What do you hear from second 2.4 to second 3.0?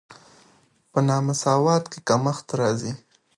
راځي.